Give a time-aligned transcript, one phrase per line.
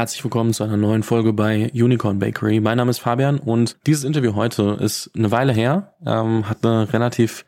[0.00, 2.58] Herzlich willkommen zu einer neuen Folge bei Unicorn Bakery.
[2.60, 6.90] Mein Name ist Fabian und dieses Interview heute ist eine Weile her, ähm, hat eine
[6.90, 7.44] relativ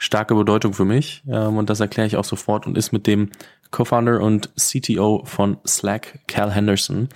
[0.00, 3.30] starke Bedeutung für mich ähm, und das erkläre ich auch sofort und ist mit dem
[3.70, 7.10] Co-Founder und CTO von Slack, Cal Henderson.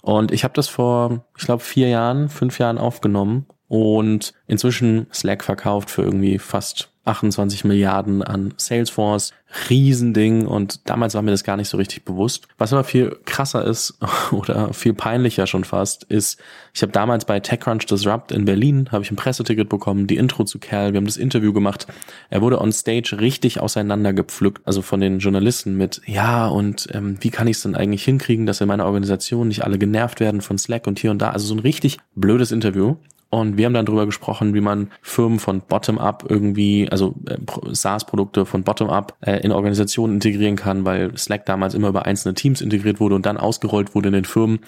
[0.00, 5.44] Und ich habe das vor, ich glaube, vier Jahren, fünf Jahren aufgenommen und inzwischen Slack
[5.44, 9.32] verkauft für irgendwie fast 28 Milliarden an Salesforce,
[9.70, 12.48] Riesending und damals war mir das gar nicht so richtig bewusst.
[12.58, 13.94] Was aber viel krasser ist
[14.32, 16.40] oder viel peinlicher schon fast, ist,
[16.72, 20.44] ich habe damals bei TechCrunch Disrupt in Berlin, habe ich ein Presseticket bekommen, die Intro
[20.44, 21.86] zu Kerl, wir haben das Interview gemacht.
[22.30, 27.30] Er wurde on stage richtig auseinandergepflückt, also von den Journalisten mit, ja und ähm, wie
[27.30, 30.58] kann ich es denn eigentlich hinkriegen, dass in meiner Organisation nicht alle genervt werden von
[30.58, 31.30] Slack und hier und da.
[31.30, 32.96] Also so ein richtig blödes Interview.
[33.34, 37.36] Und wir haben dann drüber gesprochen, wie man Firmen von Bottom-up irgendwie, also äh,
[37.72, 42.60] SaaS-Produkte von Bottom-up äh, in Organisationen integrieren kann, weil Slack damals immer über einzelne Teams
[42.60, 44.60] integriert wurde und dann ausgerollt wurde in den Firmen.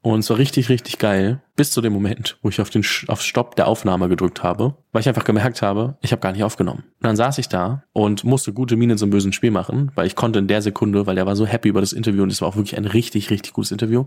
[0.00, 3.20] Und es war richtig, richtig geil, bis zu dem Moment, wo ich auf den auf
[3.20, 6.84] Stopp der Aufnahme gedrückt habe, weil ich einfach gemerkt habe, ich habe gar nicht aufgenommen.
[7.00, 10.14] Und dann saß ich da und musste gute Miene zum bösen Spiel machen, weil ich
[10.14, 12.48] konnte in der Sekunde, weil der war so happy über das Interview und es war
[12.48, 14.06] auch wirklich ein richtig, richtig gutes Interview.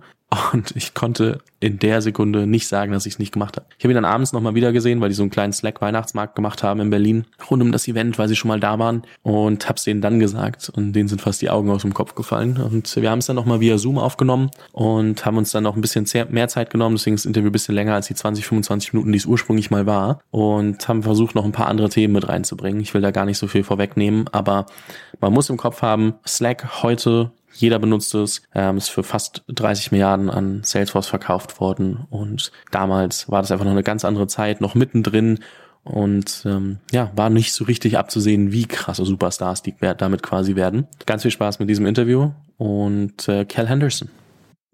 [0.53, 3.65] Und ich konnte in der Sekunde nicht sagen, dass ich es nicht gemacht habe.
[3.77, 6.63] Ich habe ihn dann abends nochmal wieder gesehen, weil die so einen kleinen Slack-Weihnachtsmarkt gemacht
[6.63, 9.83] haben in Berlin, rund um das Event, weil sie schon mal da waren und hab's
[9.83, 12.55] denen dann gesagt und denen sind fast die Augen aus dem Kopf gefallen.
[12.57, 15.81] Und wir haben es dann nochmal via Zoom aufgenommen und haben uns dann noch ein
[15.81, 18.93] bisschen mehr Zeit genommen, deswegen ist das Interview ein bisschen länger als die 20, 25
[18.93, 22.27] Minuten, die es ursprünglich mal war und haben versucht, noch ein paar andere Themen mit
[22.27, 22.81] reinzubringen.
[22.81, 24.65] Ich will da gar nicht so viel vorwegnehmen, aber
[25.19, 29.91] man muss im Kopf haben, Slack heute jeder benutzt es, ähm, ist für fast 30
[29.91, 34.61] Milliarden an Salesforce verkauft worden und damals war das einfach noch eine ganz andere Zeit,
[34.61, 35.39] noch mittendrin
[35.83, 40.87] und ähm, ja, war nicht so richtig abzusehen, wie krasse Superstars die damit quasi werden.
[41.05, 44.09] Ganz viel Spaß mit diesem Interview und äh, Cal Henderson.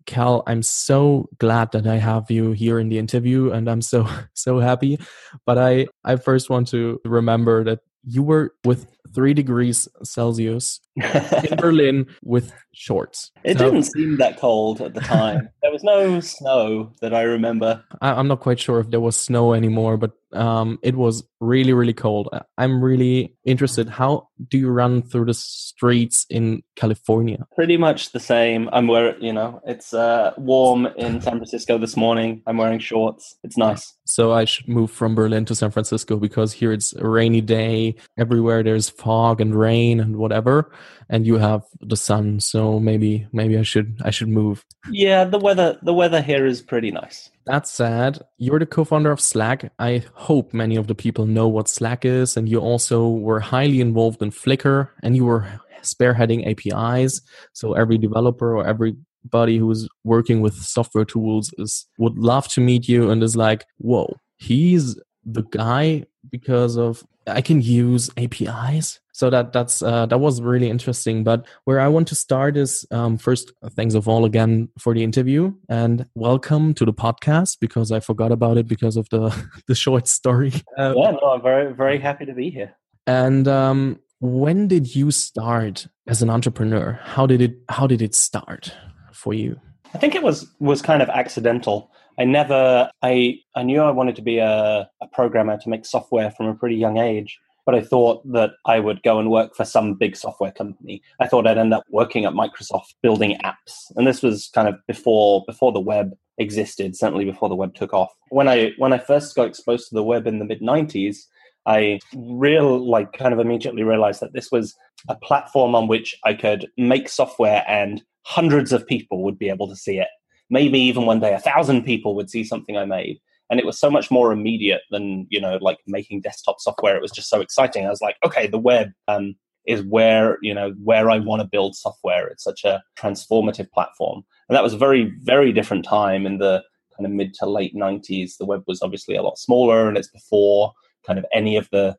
[0.08, 4.08] Cal, I'm so glad that I have you here in the interview and I'm so
[4.34, 4.98] so happy.
[5.46, 11.58] But I I first want to remember that you were with three degrees Celsius in
[11.58, 13.32] Berlin with shorts.
[13.44, 15.50] It so, didn't seem that cold at the time.
[15.62, 17.84] there was no snow that I remember.
[18.02, 21.74] I, am not quite sure if there was snow anymore, but um, it was really,
[21.74, 22.30] really cold.
[22.58, 23.90] I'm really interested.
[23.90, 27.46] How do you run through the streets in California?
[27.56, 28.70] Pretty much the same.
[28.74, 32.42] I'm wearing, you know, it's uh, warm in San Francisco this morning.
[32.46, 33.36] I'm wearing shorts.
[33.44, 33.94] It's nice.
[34.06, 37.96] So I should move from Berlin to San Francisco because here it's a rainy day.
[38.18, 40.72] Everywhere there's fog and rain and whatever
[41.10, 44.66] and you have the sun so maybe maybe i should i should move.
[44.90, 47.30] Yeah the weather the weather here is pretty nice.
[47.46, 49.72] That's sad you're the co-founder of slack.
[49.80, 53.82] I hope many of the people know what slack is and you also were highly
[53.82, 55.48] involved in flickr and you were
[55.82, 57.22] spearheading apis
[57.54, 62.88] so every developer or everybody who's working with software tools is would love to meet
[62.90, 69.00] you and is like whoa he's the guy because of I can use APIs.
[69.18, 71.24] So that that's uh, that was really interesting.
[71.24, 75.04] But where I want to start is um, first, thanks of all again for the
[75.04, 79.36] interview and welcome to the podcast because I forgot about it because of the
[79.68, 80.54] the short story.
[80.78, 82.76] Um, yeah, no, I'm very very happy to be here.
[83.08, 87.00] And um, when did you start as an entrepreneur?
[87.02, 88.72] How did it How did it start
[89.14, 89.60] for you?
[89.96, 91.90] I think it was was kind of accidental.
[92.20, 96.32] I never, I, I knew I wanted to be a, a programmer to make software
[96.32, 99.66] from a pretty young age, but I thought that I would go and work for
[99.66, 101.02] some big software company.
[101.20, 103.92] I thought I'd end up working at Microsoft building apps.
[103.98, 107.94] And this was kind of before, before the web existed, certainly before the web took
[107.94, 108.10] off.
[108.30, 111.18] When I, when I first got exposed to the web in the mid 90s,
[111.66, 114.74] I real like kind of immediately realized that this was
[115.10, 119.68] a platform on which I could make software and hundreds of people would be able
[119.68, 120.08] to see it
[120.50, 123.20] maybe even one day a thousand people would see something I made.
[123.50, 126.96] And it was so much more immediate than, you know, like making desktop software.
[126.96, 127.86] It was just so exciting.
[127.86, 129.36] I was like, okay, the web um,
[129.66, 132.28] is where, you know, where I want to build software.
[132.28, 134.24] It's such a transformative platform.
[134.50, 136.64] And that was a very, very different time in the
[136.96, 138.38] kind of mid to late 90s.
[138.38, 140.74] The web was obviously a lot smaller and it's before
[141.06, 141.96] kind of any of the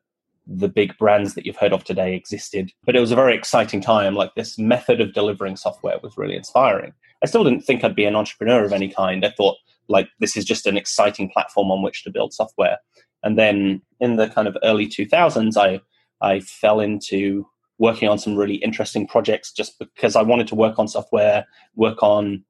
[0.51, 2.71] the big brands that you've heard of today existed.
[2.83, 4.15] But it was a very exciting time.
[4.15, 6.93] Like this method of delivering software was really inspiring.
[7.23, 9.23] I still didn't think I'd be an entrepreneur of any kind.
[9.23, 9.57] I thought
[9.89, 12.77] like this is just an exciting platform on which to build software.
[13.23, 15.81] And then in the kind of early 2000s, I
[16.21, 17.45] I fell into
[17.79, 21.45] working on some really interesting projects just because I wanted to work on software,
[21.75, 22.43] work on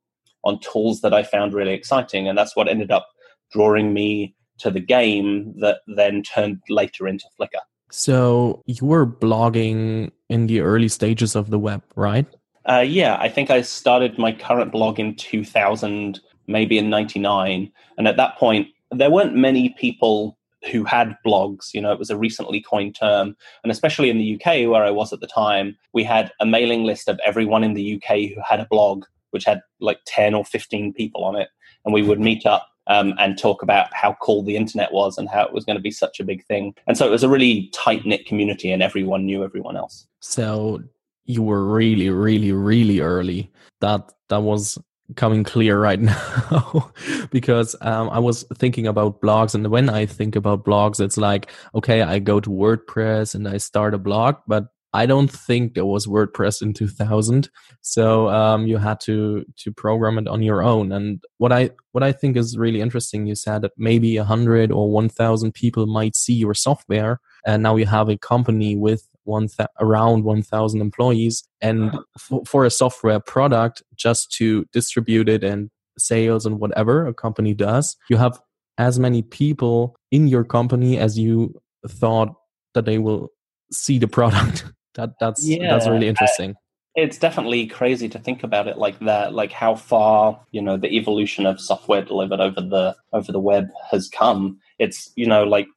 [0.44, 3.08] on tools that I found really exciting, and that's what ended up
[3.52, 7.62] drawing me to the game that then turned later into Flickr.
[7.92, 12.28] So you were blogging in the early stages of the web, right?
[12.70, 16.20] Uh, yeah, I think I started my current blog in 2000,
[16.50, 17.72] maybe in 99.
[17.98, 20.38] And at that point, there weren't many people
[20.72, 21.74] who had blogs.
[21.74, 23.36] You know, it was a recently coined term.
[23.64, 26.84] And especially in the UK, where I was at the time, we had a mailing
[26.84, 30.44] list of everyone in the UK who had a blog, which had like 10 or
[30.44, 31.50] 15 people on it.
[31.86, 35.30] And we would meet up um, and talk about how cool the internet was and
[35.30, 36.74] how it was going to be such a big thing.
[36.88, 40.08] And so it was a really tight knit community, and everyone knew everyone else.
[40.20, 40.82] So
[41.26, 43.52] you were really, really, really early.
[43.80, 44.78] That that was
[45.16, 46.00] coming clear right
[46.52, 46.92] now
[47.32, 51.52] because um, I was thinking about blogs, and when I think about blogs, it's like
[51.76, 55.86] okay, I go to WordPress and I start a blog, but I don't think there
[55.86, 57.50] was WordPress in 2000,
[57.82, 60.92] so um, you had to to program it on your own.
[60.92, 64.92] And what I what I think is really interesting, you said that maybe hundred or
[64.92, 69.48] one thousand people might see your software, and now you have a company with one
[69.48, 75.70] th- around 1000 employees and f- for a software product just to distribute it and
[75.98, 78.40] sales and whatever a company does you have
[78.80, 81.54] as many people in your company as you
[81.88, 82.34] thought
[82.74, 83.30] that they will
[83.72, 84.66] see the product.
[84.96, 86.56] That that's yeah, that's really interesting.
[86.96, 90.90] it's definitely crazy to think about it like that like how far you know the
[90.90, 94.60] evolution of software delivered over the over the web has come.
[94.80, 95.68] It's you know like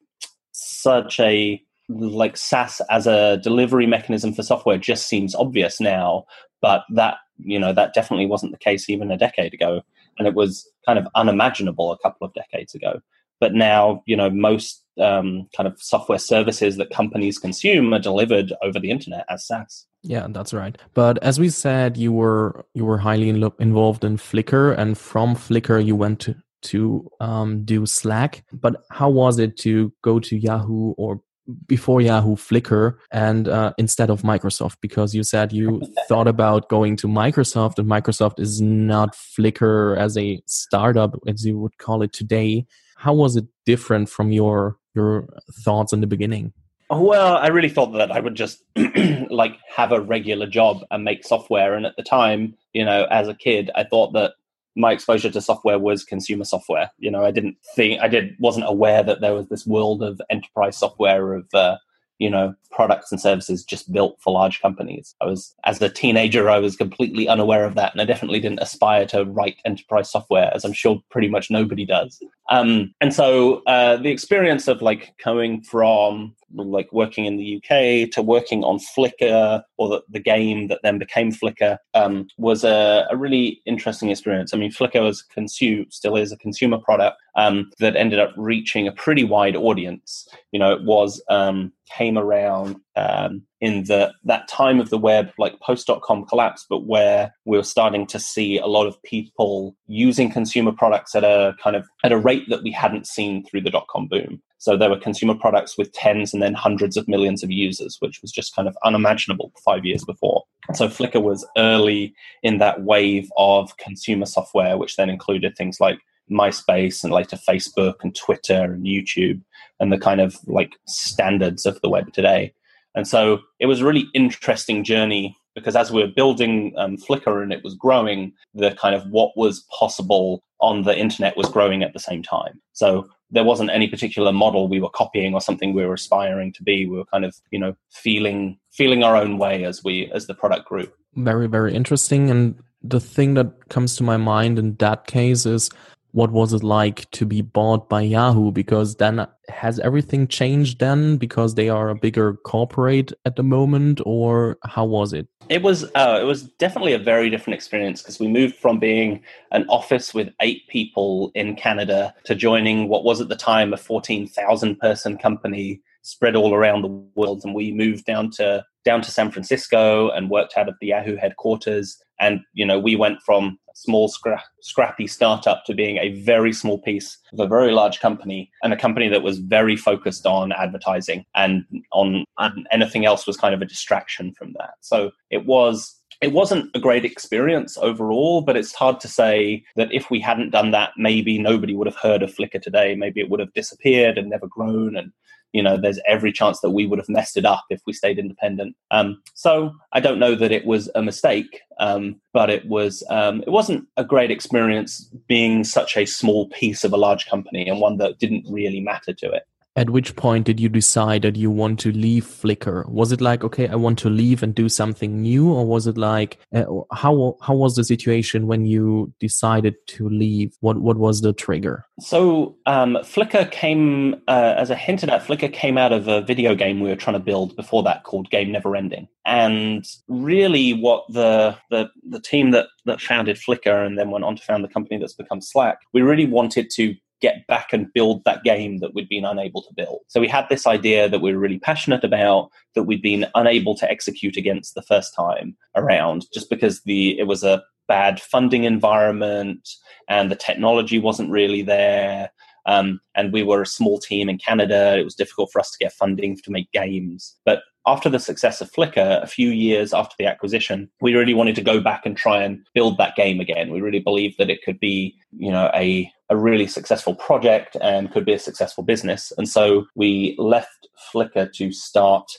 [0.51, 6.25] such a like SaaS as a delivery mechanism for software just seems obvious now,
[6.61, 9.81] but that you know that definitely wasn't the case even a decade ago,
[10.17, 12.99] and it was kind of unimaginable a couple of decades ago.
[13.39, 18.53] But now, you know, most um, kind of software services that companies consume are delivered
[18.61, 19.85] over the internet as SaaS.
[20.03, 20.77] Yeah, that's right.
[20.93, 25.35] But as we said, you were you were highly in involved in Flickr, and from
[25.35, 28.43] Flickr you went to to um, do Slack.
[28.53, 31.21] But how was it to go to Yahoo or
[31.67, 36.95] before Yahoo Flickr and uh, instead of Microsoft because you said you thought about going
[36.97, 42.13] to Microsoft and Microsoft is not Flickr as a startup as you would call it
[42.13, 42.65] today.
[42.97, 45.27] How was it different from your your
[45.63, 46.53] thoughts in the beginning?
[46.89, 48.63] Well, I really thought that I would just
[49.29, 51.73] like have a regular job and make software.
[51.73, 54.33] And at the time, you know, as a kid, I thought that
[54.75, 56.91] my exposure to software was consumer software.
[56.97, 60.21] You know, I didn't think I did wasn't aware that there was this world of
[60.29, 61.77] enterprise software of uh,
[62.19, 65.15] you know products and services just built for large companies.
[65.21, 68.61] I was as a teenager, I was completely unaware of that, and I definitely didn't
[68.61, 72.19] aspire to write enterprise software, as I'm sure pretty much nobody does.
[72.49, 78.11] Um, and so uh, the experience of like going from like working in the UK
[78.11, 83.07] to working on Flickr or the, the game that then became Flickr um, was a,
[83.09, 84.53] a, really interesting experience.
[84.53, 88.87] I mean, Flickr was consume still is a consumer product um, that ended up reaching
[88.87, 90.27] a pretty wide audience.
[90.51, 95.31] You know, it was um, came around um, in the that time of the web,
[95.37, 100.31] like post.com collapse, but where we were starting to see a lot of people using
[100.31, 103.71] consumer products at a kind of at a rate that we hadn't seen through the
[103.71, 104.41] dot com boom.
[104.59, 108.21] So there were consumer products with tens and then hundreds of millions of users, which
[108.21, 110.43] was just kind of unimaginable five years before.
[110.73, 112.13] So Flickr was early
[112.43, 115.99] in that wave of consumer software, which then included things like
[116.31, 119.41] MySpace and later Facebook and Twitter and YouTube
[119.81, 122.53] and the kind of like standards of the web today.
[122.95, 127.43] And so it was a really interesting journey because as we were building um, Flickr
[127.43, 131.83] and it was growing, the kind of what was possible on the internet was growing
[131.83, 132.59] at the same time.
[132.73, 136.63] So there wasn't any particular model we were copying or something we were aspiring to
[136.63, 136.85] be.
[136.85, 140.33] We were kind of, you know, feeling feeling our own way as we as the
[140.33, 140.87] product grew.
[141.15, 142.29] Very, very interesting.
[142.29, 145.69] And the thing that comes to my mind in that case is
[146.13, 148.51] what was it like to be bought by Yahoo?
[148.51, 153.99] Because then has everything changed then because they are a bigger corporate at the moment,
[154.05, 155.27] or how was it?
[155.49, 159.23] It was uh, it was definitely a very different experience because we moved from being
[159.51, 163.77] an office with eight people in Canada to joining what was at the time a
[163.77, 169.01] fourteen thousand person company spread all around the world, and we moved down to down
[169.01, 171.97] to San Francisco and worked out of the Yahoo headquarters.
[172.19, 176.79] And you know, we went from small, scra- scrappy startup to being a very small
[176.79, 181.25] piece of a very large company and a company that was very focused on advertising
[181.35, 184.75] and on and anything else was kind of a distraction from that.
[184.81, 189.91] So it was it wasn't a great experience overall, but it's hard to say that
[189.91, 192.95] if we hadn't done that, maybe nobody would have heard of Flickr today.
[192.95, 195.11] Maybe it would have disappeared and never grown and
[195.53, 198.19] you know, there's every chance that we would have messed it up if we stayed
[198.19, 198.75] independent.
[198.91, 203.41] Um, so I don't know that it was a mistake, um, but it was um,
[203.43, 207.79] it wasn't a great experience being such a small piece of a large company and
[207.79, 209.43] one that didn't really matter to it.
[209.75, 212.87] At which point did you decide that you want to leave Flickr?
[212.89, 215.97] Was it like, okay, I want to leave and do something new, or was it
[215.97, 220.55] like, uh, how how was the situation when you decided to leave?
[220.59, 221.85] What what was the trigger?
[221.99, 226.55] So um, Flickr came, uh, as I hinted at, Flickr came out of a video
[226.55, 231.05] game we were trying to build before that called Game Never Ending, and really, what
[231.09, 234.67] the the the team that that founded Flickr and then went on to found the
[234.67, 238.93] company that's become Slack, we really wanted to get back and build that game that
[238.93, 240.01] we'd been unable to build.
[240.09, 243.75] So we had this idea that we were really passionate about that we'd been unable
[243.77, 248.65] to execute against the first time around just because the it was a bad funding
[248.65, 249.69] environment
[250.09, 252.29] and the technology wasn't really there.
[252.65, 254.97] Um, and we were a small team in Canada.
[254.97, 257.37] It was difficult for us to get funding to make games.
[257.45, 261.55] But after the success of Flickr, a few years after the acquisition, we really wanted
[261.55, 263.71] to go back and try and build that game again.
[263.71, 268.11] We really believed that it could be, you know, a a really successful project and
[268.11, 269.31] could be a successful business.
[269.37, 272.29] And so we left Flickr to start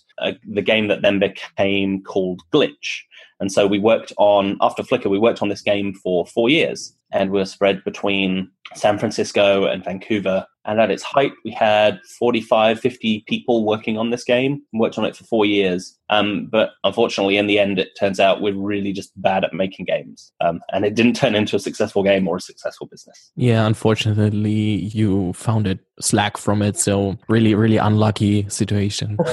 [0.46, 3.02] the game that then became called Glitch.
[3.38, 6.96] And so we worked on, after Flickr, we worked on this game for four years
[7.12, 10.44] and we were spread between San Francisco and Vancouver.
[10.64, 15.04] And at its height, we had 45, 50 people working on this game, worked on
[15.04, 15.96] it for four years.
[16.10, 19.86] Um, but unfortunately, in the end, it turns out we're really just bad at making
[19.86, 20.32] games.
[20.40, 23.30] Um, and it didn't turn into a successful game or a successful business.
[23.36, 26.76] Yeah, unfortunately, you found it Slack from it.
[26.76, 29.18] So, really, really unlucky situation.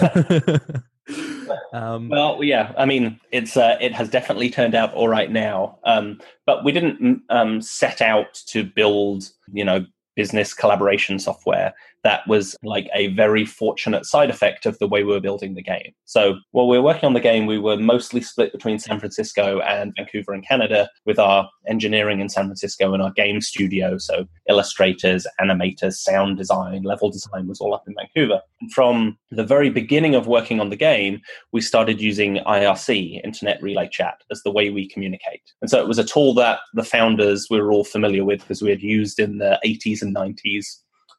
[1.73, 5.79] Um, well, yeah, I mean, it's uh, it has definitely turned out all right now,
[5.83, 9.85] um, but we didn't um, set out to build, you know,
[10.15, 15.12] business collaboration software that was like a very fortunate side effect of the way we
[15.12, 15.94] were building the game.
[16.06, 19.60] So while we were working on the game, we were mostly split between San Francisco
[19.62, 23.98] and Vancouver in Canada, with our engineering in San Francisco and our game studio.
[23.98, 28.41] So illustrators, animators, sound design, level design was all up in Vancouver.
[28.62, 33.62] And from the very beginning of working on the game, we started using IRC, Internet
[33.62, 35.41] Relay Chat, as the way we communicate.
[35.62, 38.70] And so it was a tool that the founders were all familiar with because we
[38.70, 40.65] had used in the 80s and 90s.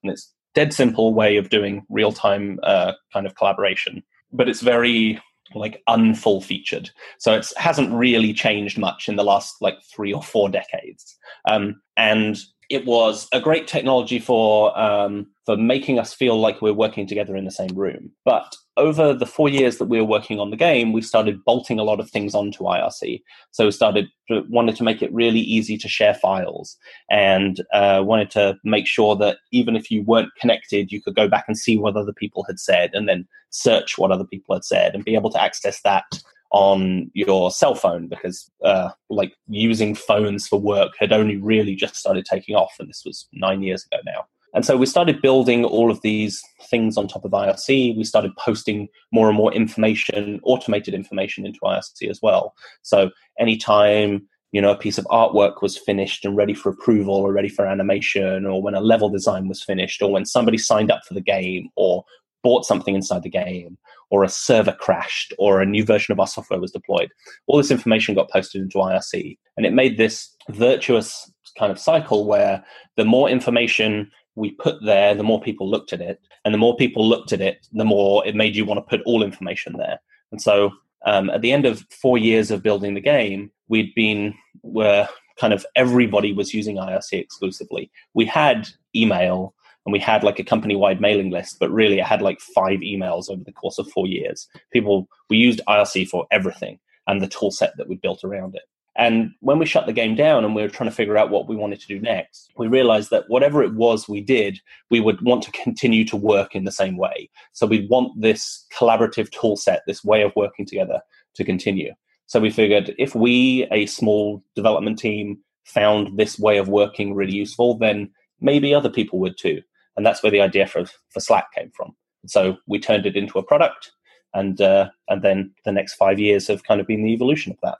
[0.03, 4.61] And it's dead simple way of doing real time uh, kind of collaboration, but it's
[4.61, 5.21] very
[5.55, 6.91] like unfull featured.
[7.19, 11.17] So it hasn't really changed much in the last like three or four decades.
[11.49, 12.39] Um, and
[12.73, 17.37] it was a great technology for um, for making us feel like we're working together
[17.37, 18.11] in the same room.
[18.25, 21.79] But over the four years that we were working on the game, we started bolting
[21.79, 23.23] a lot of things onto IRC.
[23.51, 26.79] So we started wanted to make it really easy to share files,
[27.11, 31.29] and uh, wanted to make sure that even if you weren't connected, you could go
[31.29, 34.65] back and see what other people had said, and then search what other people had
[34.65, 36.05] said, and be able to access that
[36.53, 41.97] on your cell phone because uh, like using phones for work had only really just
[41.97, 45.65] started taking off and this was nine years ago now and so we started building
[45.65, 47.97] all of these things on top of IRC.
[47.97, 52.55] We started posting more and more information, automated information into IRC as well.
[52.83, 57.33] So anytime you know a piece of artwork was finished and ready for approval or
[57.33, 61.01] ready for animation, or when a level design was finished, or when somebody signed up
[61.09, 62.05] for the game, or
[62.43, 63.79] bought something inside the game,
[64.11, 67.11] or a server crashed, or a new version of our software was deployed.
[67.47, 72.27] All this information got posted into IRC, and it made this virtuous kind of cycle
[72.27, 72.65] where
[72.97, 76.77] the more information we put there, the more people looked at it, and the more
[76.77, 80.01] people looked at it, the more it made you want to put all information there.
[80.31, 80.71] And so,
[81.05, 85.09] um, at the end of four years of building the game, we'd been where
[85.39, 87.91] kind of everybody was using IRC exclusively.
[88.15, 92.07] We had email and we had like a company wide mailing list, but really it
[92.07, 94.49] had like five emails over the course of four years.
[94.73, 98.63] People, we used IRC for everything and the tool set that we built around it.
[98.95, 101.49] And when we shut the game down and we were trying to figure out what
[101.49, 104.61] we wanted to do next, we realized that whatever it was we did,
[104.91, 107.31] we would want to continue to work in the same way.
[107.53, 111.01] So we want this collaborative tool set, this way of working together
[111.35, 111.93] to continue.
[112.27, 117.35] So we figured if we, a small development team, found this way of working really
[117.35, 118.11] useful, then
[118.41, 119.63] maybe other people would too
[119.97, 121.95] and that's where the idea for for Slack came from.
[122.27, 123.93] So we turned it into a product,
[124.35, 127.59] and uh, and then the next five years have kind of been the evolution of
[127.63, 127.79] that.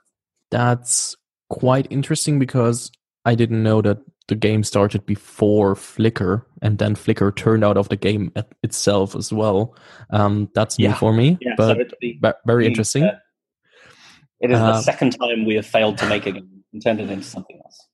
[0.51, 1.15] That's
[1.49, 2.91] quite interesting because
[3.25, 7.89] I didn't know that the game started before Flickr, and then Flickr turned out of
[7.89, 8.31] the game
[8.63, 9.75] itself as well.
[10.11, 13.03] Um, that's new for me, yeah, but so the, very the, interesting.
[13.03, 13.17] Uh,
[14.39, 16.99] it is uh, the second time we have failed to make a game and turned
[16.99, 17.87] it into something else.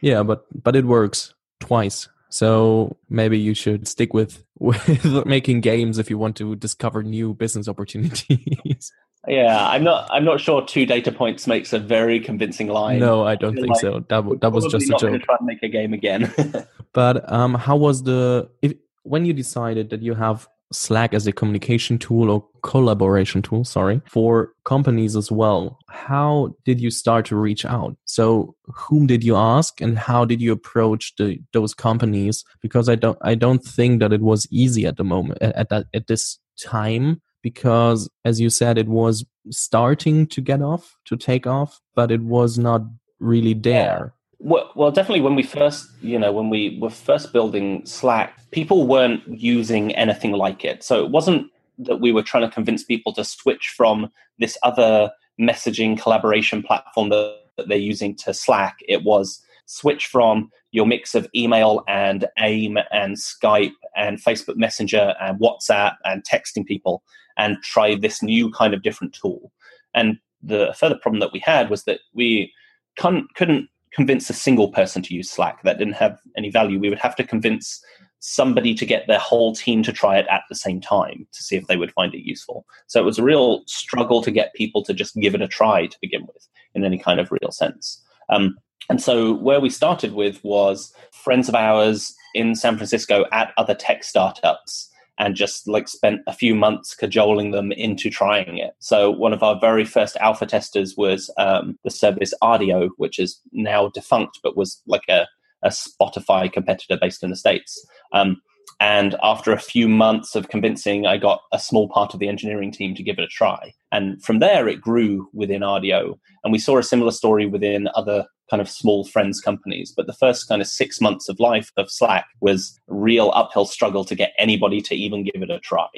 [0.00, 2.08] Yeah, but but it works twice.
[2.28, 7.34] So maybe you should stick with with making games if you want to discover new
[7.34, 8.92] business opportunities.
[9.28, 10.08] yeah, I'm not.
[10.10, 12.98] I'm not sure two data points makes a very convincing line.
[12.98, 14.04] No, I don't I think like so.
[14.08, 15.22] That that was just a joke.
[15.22, 16.32] Try and make a game again.
[16.92, 21.32] but um, how was the if when you decided that you have Slack as a
[21.32, 25.78] communication tool or collaboration tool, sorry, for companies as well.
[25.88, 27.96] How did you start to reach out?
[28.04, 32.44] So whom did you ask and how did you approach the, those companies?
[32.60, 35.86] Because I don't, I don't think that it was easy at the moment, at that,
[35.94, 41.46] at this time, because as you said, it was starting to get off, to take
[41.46, 42.82] off, but it was not
[43.20, 44.12] really there.
[44.38, 48.86] Well, well, definitely when we first, you know, when we were first building Slack, people
[48.86, 50.82] weren't using anything like it.
[50.82, 55.10] So it wasn't that we were trying to convince people to switch from this other
[55.40, 58.78] messaging collaboration platform that, that they're using to Slack.
[58.88, 65.14] It was switch from your mix of email and AIM and Skype and Facebook Messenger
[65.20, 67.02] and WhatsApp and texting people
[67.36, 69.52] and try this new kind of different tool.
[69.94, 72.52] And the further problem that we had was that we
[72.96, 75.62] couldn't, couldn't convince a single person to use Slack.
[75.62, 76.78] That didn't have any value.
[76.78, 77.82] We would have to convince
[78.20, 81.56] somebody to get their whole team to try it at the same time to see
[81.56, 82.66] if they would find it useful.
[82.86, 85.86] So it was a real struggle to get people to just give it a try
[85.86, 88.02] to begin with in any kind of real sense.
[88.28, 88.56] Um,
[88.88, 93.74] and so where we started with was friends of ours in San Francisco at other
[93.74, 98.74] tech startups and just like spent a few months cajoling them into trying it.
[98.80, 103.40] So one of our very first alpha testers was um, the service Rdio, which is
[103.52, 105.26] now defunct, but was like a,
[105.62, 107.84] a Spotify competitor based in the States.
[108.12, 108.40] Um,
[108.78, 112.70] and after a few months of convincing, I got a small part of the engineering
[112.70, 113.72] team to give it a try.
[113.90, 116.18] And from there, it grew within Rdio.
[116.44, 119.92] And we saw a similar story within other kind of small friends companies.
[119.96, 124.04] But the first kind of six months of life of Slack was real uphill struggle
[124.04, 125.88] to get anybody to even give it a try.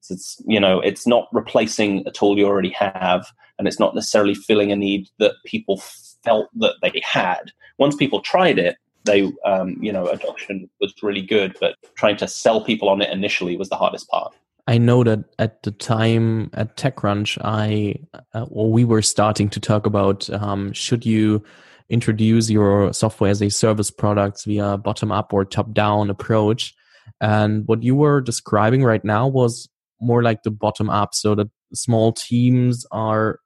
[0.00, 3.26] So it's you know it's not replacing a tool you already have,
[3.58, 5.80] and it's not necessarily filling a need that people
[6.24, 7.52] felt that they had.
[7.78, 12.28] Once people tried it, they um, you know adoption was really good, but trying to
[12.28, 14.34] sell people on it initially was the hardest part.
[14.66, 17.96] I know that at the time at TechCrunch, I
[18.34, 21.42] uh, well, we were starting to talk about um, should you
[21.88, 26.74] introduce your software as a service products via bottom up or top down approach.
[27.20, 29.68] And what you were describing right now was
[30.00, 33.40] more like the bottom up, so that small teams are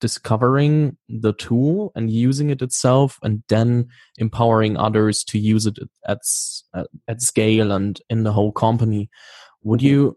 [0.00, 6.18] discovering the tool and using it itself and then empowering others to use it at
[7.08, 9.08] at scale and in the whole company.
[9.62, 10.16] Would you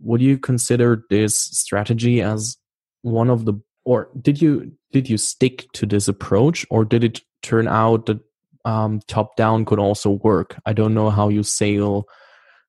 [0.00, 2.56] would you consider this strategy as
[3.02, 3.54] one of the
[3.84, 8.20] or did you did you stick to this approach or did it turn out that
[8.64, 10.60] um, top down could also work?
[10.66, 12.06] I don't know how you sell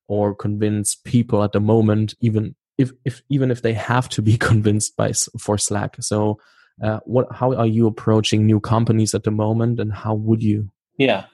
[0.08, 4.36] or convince people at the moment even if, if even if they have to be
[4.50, 6.38] convinced by for slack so
[6.82, 10.68] uh, what how are you approaching new companies at the moment and how would you
[10.98, 11.24] yeah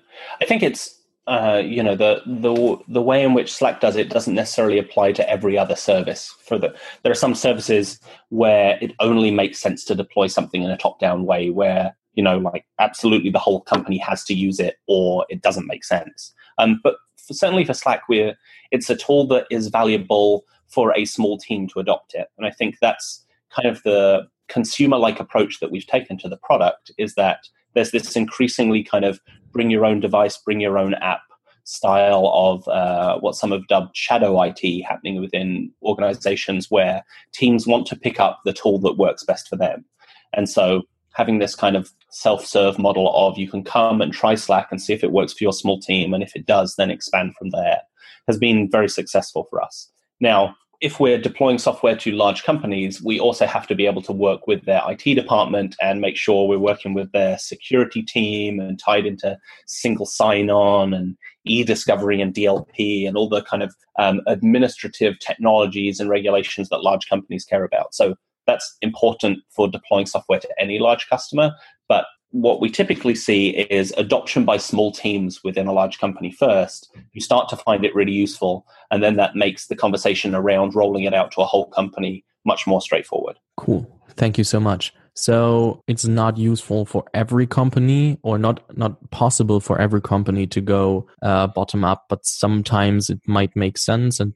[0.40, 1.00] i think it's
[1.30, 5.12] uh, you know the the the way in which Slack does it doesn't necessarily apply
[5.12, 6.34] to every other service.
[6.44, 8.00] For the there are some services
[8.30, 12.24] where it only makes sense to deploy something in a top down way, where you
[12.24, 16.34] know like absolutely the whole company has to use it, or it doesn't make sense.
[16.58, 18.34] Um, but for, certainly for Slack, we're
[18.72, 22.50] it's a tool that is valuable for a small team to adopt it, and I
[22.50, 26.90] think that's kind of the consumer like approach that we've taken to the product.
[26.98, 29.20] Is that there's this increasingly kind of
[29.52, 31.22] bring your own device, bring your own app
[31.64, 37.86] style of uh, what some have dubbed shadow IT happening within organizations where teams want
[37.86, 39.84] to pick up the tool that works best for them.
[40.32, 44.68] And so having this kind of self-serve model of you can come and try Slack
[44.70, 47.34] and see if it works for your small team and if it does then expand
[47.36, 47.80] from there
[48.26, 49.90] has been very successful for us.
[50.20, 54.12] Now, if we're deploying software to large companies, we also have to be able to
[54.12, 58.78] work with their IT department and make sure we're working with their security team and
[58.78, 63.74] tied into single sign on and e discovery and DLP and all the kind of
[63.98, 67.94] um, administrative technologies and regulations that large companies care about.
[67.94, 68.14] So
[68.46, 71.52] that's important for deploying software to any large customer.
[71.88, 76.94] But what we typically see is adoption by small teams within a large company first
[77.12, 81.04] who start to find it really useful and then that makes the conversation around rolling
[81.04, 83.36] it out to a whole company much more straightforward.
[83.56, 83.86] Cool.
[84.16, 84.94] Thank you so much.
[85.14, 90.60] So it's not useful for every company or not not possible for every company to
[90.60, 94.34] go uh, bottom up but sometimes it might make sense and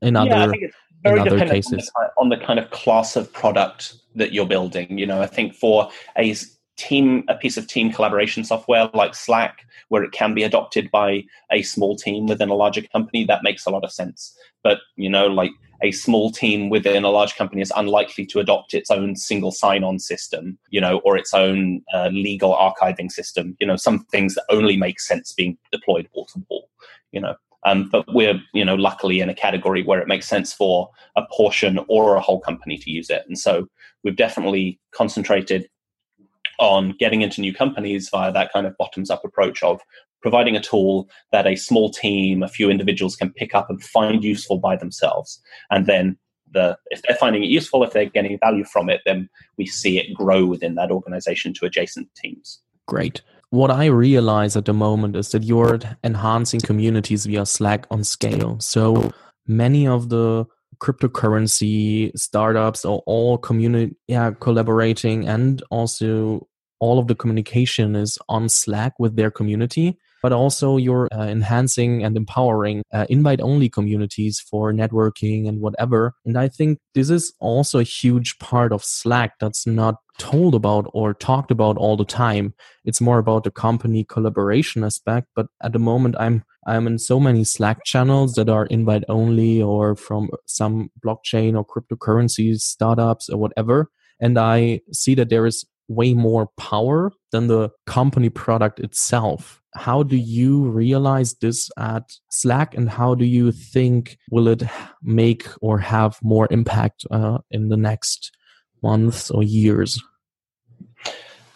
[0.00, 3.16] in other yeah, it's very in other cases on the, on the kind of class
[3.16, 4.96] of product that you're building.
[4.96, 6.34] You know i think for a
[6.76, 11.22] team a piece of team collaboration software like slack where it can be adopted by
[11.50, 15.08] a small team within a larger company that makes a lot of sense but you
[15.08, 15.50] know like
[15.82, 19.98] a small team within a large company is unlikely to adopt its own single sign-on
[19.98, 24.44] system you know or its own uh, legal archiving system you know some things that
[24.48, 26.68] only make sense being deployed wall to wall
[27.12, 30.52] you know Um, but we're, you know, luckily in a category where it makes sense
[30.52, 33.22] for a portion or a whole company to use it.
[33.28, 33.68] And so
[34.02, 35.68] we've definitely concentrated
[36.62, 39.80] on getting into new companies via that kind of bottoms up approach of
[40.22, 44.22] providing a tool that a small team, a few individuals can pick up and find
[44.22, 45.42] useful by themselves.
[45.70, 46.16] And then
[46.52, 49.98] the if they're finding it useful, if they're getting value from it, then we see
[49.98, 52.60] it grow within that organization to adjacent teams.
[52.86, 53.22] Great
[53.52, 58.58] what I realize at the moment is that you're enhancing communities via Slack on scale.
[58.60, 59.10] So
[59.46, 60.46] many of the
[60.78, 66.48] cryptocurrency startups are all community yeah, collaborating and also
[66.84, 69.86] all of the communication is on Slack with their community
[70.22, 76.14] but also you're uh, enhancing and empowering uh, invite only communities for networking and whatever.
[76.24, 80.88] And I think this is also a huge part of Slack that's not told about
[80.94, 82.54] or talked about all the time.
[82.84, 85.26] It's more about the company collaboration aspect.
[85.34, 89.60] But at the moment, I'm I'm in so many Slack channels that are invite only
[89.60, 93.90] or from some blockchain or cryptocurrency startups or whatever.
[94.20, 99.60] And I see that there is way more power than the company product itself.
[99.74, 104.62] How do you realize this at slack and how do you think will it
[105.02, 108.32] make or have more impact uh, in the next
[108.82, 110.02] months or years?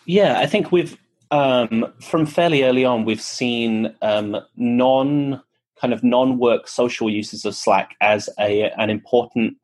[0.06, 0.96] Yeah i think we've
[1.32, 5.42] um, from fairly early on we've seen um, non
[5.80, 9.56] kind of non-work social uses of slack as a an important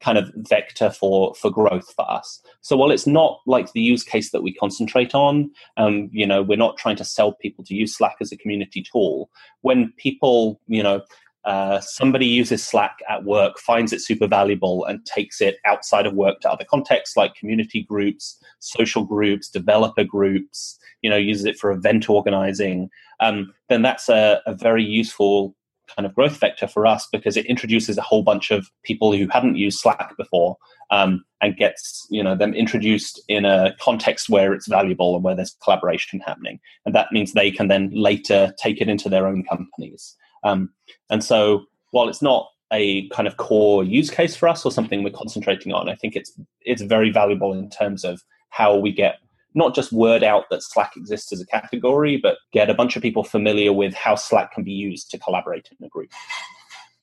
[0.00, 2.40] kind of vector for for growth for us.
[2.62, 6.42] So while it's not like the use case that we concentrate on, um, you know,
[6.42, 9.30] we're not trying to sell people to use Slack as a community tool.
[9.60, 11.02] When people, you know,
[11.44, 16.14] uh, somebody uses Slack at work, finds it super valuable, and takes it outside of
[16.14, 21.58] work to other contexts like community groups, social groups, developer groups, you know, uses it
[21.58, 25.54] for event organizing, um, then that's a, a very useful
[25.96, 29.28] kind of growth vector for us because it introduces a whole bunch of people who
[29.28, 30.56] hadn't used Slack before
[30.90, 35.34] um, and gets you know them introduced in a context where it's valuable and where
[35.34, 39.44] there's collaboration happening, and that means they can then later take it into their own
[39.44, 40.16] companies.
[40.42, 40.70] Um,
[41.10, 45.02] and so while it's not a kind of core use case for us or something
[45.02, 49.18] we're concentrating on, I think it's it's very valuable in terms of how we get
[49.54, 53.02] not just word out that Slack exists as a category, but get a bunch of
[53.02, 56.10] people familiar with how Slack can be used to collaborate in a group.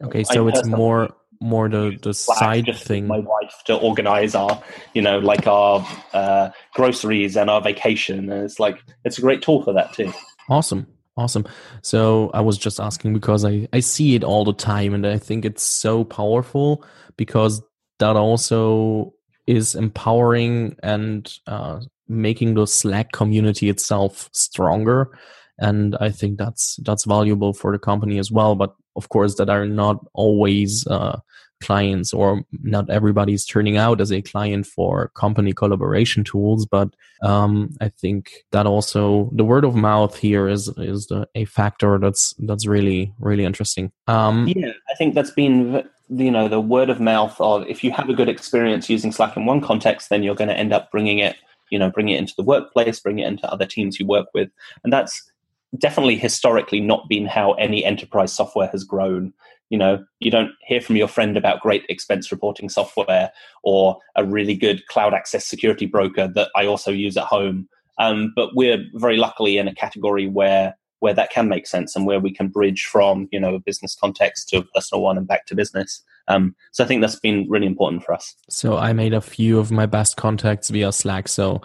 [0.03, 3.07] Okay, so I it's more more the the Slack side thing.
[3.07, 4.61] My wife to organize our,
[4.93, 8.31] you know, like our uh, groceries and our vacation.
[8.31, 10.11] And it's like it's a great tool for that too.
[10.49, 10.87] Awesome.
[11.17, 11.47] Awesome.
[11.81, 15.17] So I was just asking because I, I see it all the time and I
[15.17, 16.85] think it's so powerful
[17.17, 17.61] because
[17.97, 19.15] that also
[19.47, 25.17] is empowering and uh, making the Slack community itself stronger.
[25.59, 28.55] And I think that's that's valuable for the company as well.
[28.55, 31.19] But of course, that are not always uh,
[31.61, 36.65] clients, or not everybody's turning out as a client for company collaboration tools.
[36.65, 36.89] But
[37.21, 41.97] um, I think that also the word of mouth here is is the, a factor
[41.97, 43.91] that's that's really really interesting.
[44.07, 47.91] Um, yeah, I think that's been you know the word of mouth of if you
[47.91, 50.91] have a good experience using Slack in one context, then you're going to end up
[50.91, 51.35] bringing it
[51.69, 54.49] you know bring it into the workplace bring it into other teams you work with.
[54.83, 55.31] And that's
[55.77, 59.33] definitely historically not been how any enterprise software has grown.
[59.69, 63.31] You know you don't hear from your friend about great expense reporting software
[63.63, 67.67] or a really good cloud access security broker that i also use at home.
[67.99, 72.05] Um, but we're very luckily in a category where where that can make sense and
[72.05, 75.27] where we can bridge from you know a business context to a personal one and
[75.27, 78.35] back to business um, so I think that's been really important for us.
[78.49, 81.27] So I made a few of my best contacts via Slack.
[81.27, 81.61] So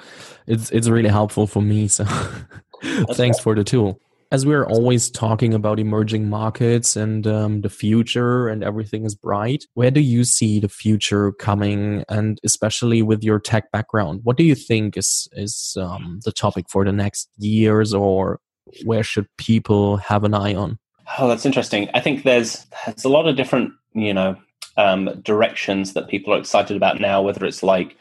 [0.47, 1.89] it's it's really helpful for me.
[1.89, 2.05] So
[3.13, 4.01] thanks for the tool.
[4.31, 9.67] As we're always talking about emerging markets and um, the future and everything is bright,
[9.75, 12.03] where do you see the future coming?
[12.09, 16.71] And especially with your tech background, what do you think is is um, the topic
[16.71, 18.41] for the next years, or
[18.85, 20.79] where should people have an eye on?
[21.19, 21.89] Oh, that's interesting.
[21.95, 24.37] I think there's there's a lot of different you know
[24.77, 27.97] um, directions that people are excited about now, whether it's like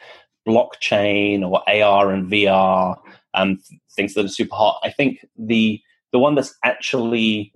[0.48, 2.98] blockchain or AR and VR,
[3.34, 3.60] um,
[3.96, 4.80] things that are super hot.
[4.84, 7.54] I think the the one that's actually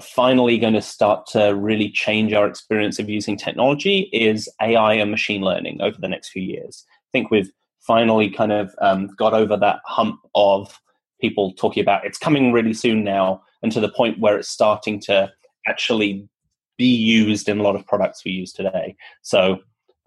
[0.00, 5.10] finally going to start to really change our experience of using technology is AI and
[5.10, 6.84] machine learning over the next few years.
[6.88, 10.80] I think we've finally kind of um, got over that hump of
[11.20, 15.00] people talking about it's coming really soon now, and to the point where it's starting
[15.02, 15.30] to
[15.66, 16.28] actually
[16.78, 18.96] be used in a lot of products we use today.
[19.22, 19.58] So,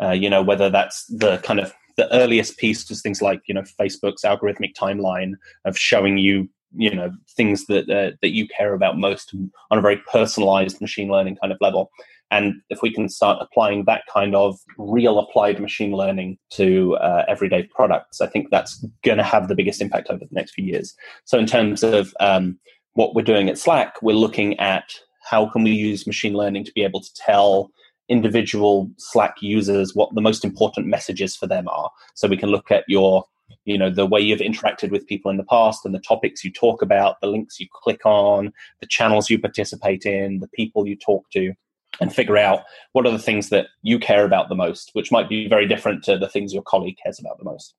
[0.02, 3.54] uh, you know, whether that's the kind of the earliest piece was things like, you
[3.54, 5.34] know, Facebook's algorithmic timeline
[5.66, 9.34] of showing you you know things that uh, that you care about most
[9.72, 11.92] on a very personalized machine learning kind of level
[12.32, 17.24] and if we can start applying that kind of real applied machine learning to uh,
[17.28, 20.66] everyday products i think that's going to have the biggest impact over the next few
[20.66, 20.96] years.
[21.26, 22.58] So in terms of um,
[22.94, 26.72] what we're doing at slack we're looking at how can we use machine learning to
[26.74, 27.72] be able to tell
[28.10, 31.90] individual slack users what the most important messages for them are.
[32.16, 33.26] So we can look at your
[33.66, 36.52] you know the way you've interacted with people in the past and the topics you
[36.52, 40.96] talk about the links you click on the channels you participate in the people you
[40.96, 41.54] talk to
[42.00, 45.30] and figure out what are the things that you care about the most which might
[45.30, 47.76] be very different to the things your colleague cares about the most.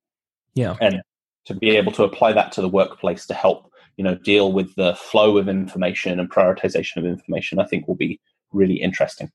[0.55, 0.77] Yeah.
[0.81, 1.03] And
[1.47, 4.75] to be able to apply that to the workplace to help you know deal with
[4.77, 8.19] the flow of information and prioritization of information i think will be
[8.55, 9.31] really interesting.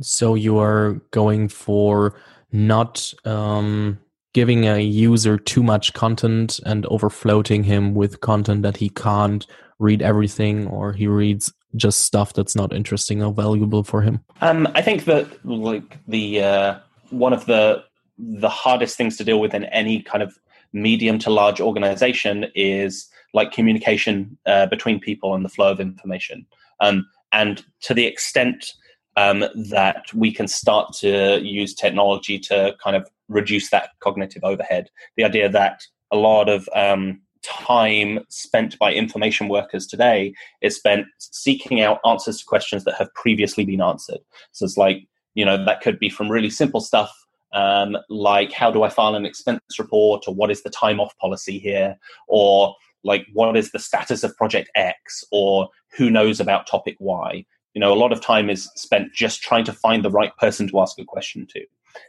[0.00, 2.14] So you are going for
[2.52, 3.98] not um
[4.32, 9.44] giving a user too much content and overfloating him with content that he can't
[9.80, 14.68] read everything or he reads just stuff that's not interesting or valuable for him um,
[14.74, 16.78] i think that like the uh,
[17.10, 17.82] one of the
[18.18, 20.38] the hardest things to deal with in any kind of
[20.72, 26.46] medium to large organization is like communication uh, between people and the flow of information
[26.80, 28.74] um, and to the extent
[29.16, 34.90] um, that we can start to use technology to kind of reduce that cognitive overhead.
[35.16, 41.06] The idea that a lot of um, time spent by information workers today is spent
[41.18, 44.20] seeking out answers to questions that have previously been answered.
[44.52, 47.12] So it's like, you know, that could be from really simple stuff
[47.52, 51.16] um, like how do I file an expense report or what is the time off
[51.18, 51.96] policy here
[52.28, 57.44] or like what is the status of project X or who knows about topic Y.
[57.74, 60.68] You know, a lot of time is spent just trying to find the right person
[60.68, 61.64] to ask a question to.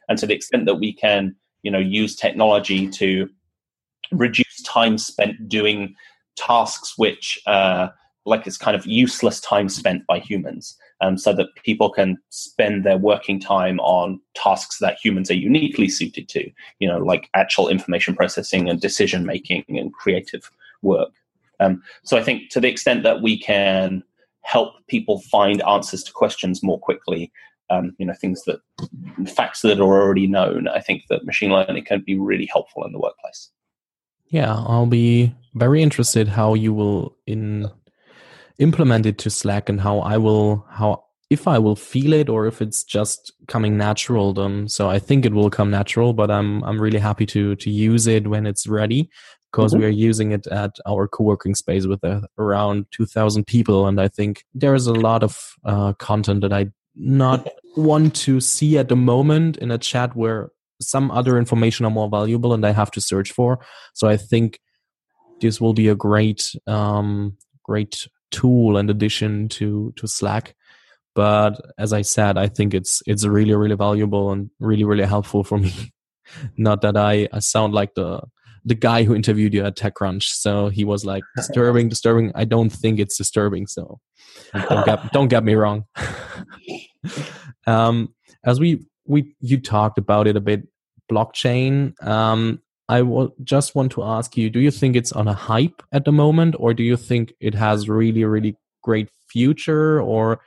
[0.10, 3.30] And to the extent that we can, you know, use technology to
[4.12, 5.96] reduce time spent doing
[6.36, 7.90] tasks which uh,
[8.26, 12.84] like it's kind of useless time spent by humans um, so that people can spend
[12.84, 17.68] their working time on tasks that humans are uniquely suited to you know like actual
[17.68, 20.50] information processing and decision making and creative
[20.82, 21.12] work.
[21.60, 24.04] Um, so i think to the extent that we can
[24.42, 27.32] help people find answers to questions more quickly
[27.70, 28.60] um, you know things that
[29.28, 32.92] facts that are already known i think that machine learning can be really helpful in
[32.92, 33.50] the workplace
[34.32, 37.70] yeah i'll be very interested how you will in
[38.58, 42.48] implement it to slack and how i will how if i will feel it or
[42.48, 46.64] if it's just coming natural then so i think it will come natural but i'm
[46.64, 49.10] i'm really happy to to use it when it's ready
[49.52, 49.82] because mm-hmm.
[49.82, 54.08] we are using it at our co-working space with uh, around 2000 people and i
[54.08, 58.96] think there's a lot of uh, content that i not want to see at the
[58.96, 60.50] moment in a chat where
[60.82, 63.60] some other information are more valuable and I have to search for.
[63.94, 64.60] So I think
[65.40, 70.56] this will be a great, um, great tool and addition to to Slack.
[71.14, 75.44] But as I said, I think it's it's really really valuable and really really helpful
[75.44, 75.74] for me.
[76.58, 78.22] Not that I, I sound like the
[78.64, 80.24] the guy who interviewed you at TechCrunch.
[80.24, 82.32] So he was like disturbing, disturbing.
[82.36, 83.68] I don't think it's disturbing.
[83.68, 84.00] So
[84.54, 85.86] don't get don't get me wrong.
[87.68, 88.14] um,
[88.46, 90.68] as we we you talked about it a bit,
[91.12, 92.02] blockchain.
[92.06, 95.84] Um, I will just want to ask you: Do you think it's on a hype
[95.92, 100.42] at the moment, or do you think it has really really great future, or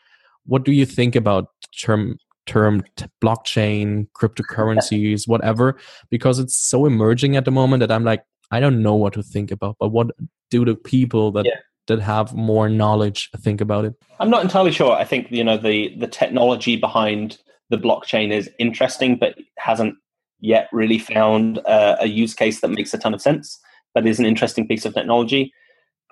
[0.47, 1.49] what do you think about
[1.81, 2.83] term term
[3.23, 5.77] blockchain, cryptocurrencies, whatever?
[6.11, 9.23] Because it's so emerging at the moment that I'm like, I don't know what to
[9.23, 9.77] think about.
[9.79, 10.09] But what
[10.51, 13.95] do the people that yeah that have more knowledge think about it?
[14.21, 14.93] I'm not entirely sure.
[14.93, 17.39] I think you know the the technology behind
[17.71, 19.97] the blockchain is interesting, but hasn't
[20.45, 23.59] yet really found uh, a use case that makes a ton of sense.
[23.95, 25.53] But is an interesting piece of technology.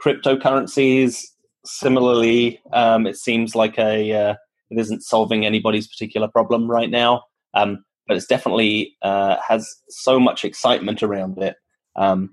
[0.03, 1.23] Cryptocurrencies,
[1.66, 4.35] similarly, um, it seems like a uh,
[4.71, 7.25] it isn't solving anybody's particular problem right now.
[7.55, 11.57] Um, but it's definitely uh, has so much excitement around it,
[11.97, 12.31] um,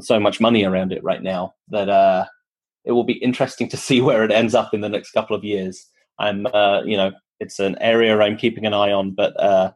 [0.00, 2.24] so much money around it right now that uh,
[2.84, 5.44] it will be interesting to see where it ends up in the next couple of
[5.44, 5.86] years.
[6.18, 9.72] I'm, uh, you know, it's an area I'm keeping an eye on, but uh,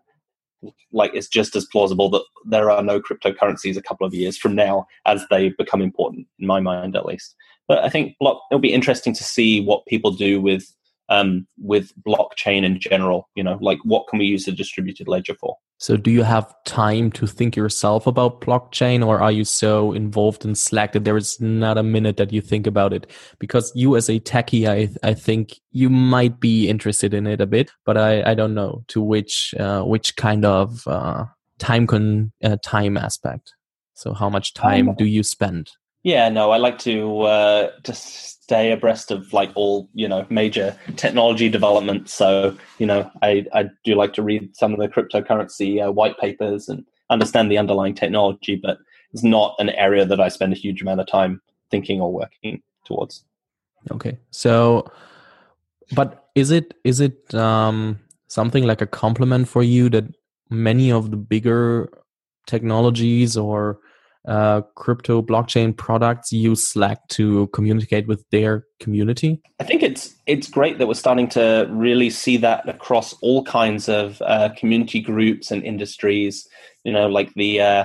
[0.92, 4.54] like it's just as plausible that there are no cryptocurrencies a couple of years from
[4.54, 7.34] now as they become important, in my mind at least.
[7.66, 10.74] But I think block, it'll be interesting to see what people do with
[11.08, 13.28] um, with blockchain in general.
[13.34, 15.56] You know, like what can we use a distributed ledger for?
[15.80, 20.44] So, do you have time to think yourself about blockchain, or are you so involved
[20.44, 23.08] in Slack that there is not a minute that you think about it?
[23.38, 27.46] Because you, as a techie, I I think you might be interested in it a
[27.46, 31.26] bit, but I I don't know to which uh, which kind of uh,
[31.58, 33.54] time con uh, time aspect.
[33.94, 35.70] So, how much time um, do you spend?
[36.04, 40.76] Yeah, no, I like to uh, to stay abreast of like all you know major
[40.96, 42.14] technology developments.
[42.14, 46.18] So you know, I I do like to read some of the cryptocurrency uh, white
[46.18, 48.78] papers and understand the underlying technology, but
[49.12, 52.62] it's not an area that I spend a huge amount of time thinking or working
[52.84, 53.24] towards.
[53.90, 54.90] Okay, so
[55.94, 60.04] but is it is it um, something like a compliment for you that
[60.50, 61.90] many of the bigger
[62.46, 63.78] technologies or
[64.28, 69.40] uh, crypto blockchain products use Slack to communicate with their community?
[69.58, 73.88] I think it's it's great that we're starting to really see that across all kinds
[73.88, 76.46] of uh, community groups and industries.
[76.84, 77.84] You know, like the uh,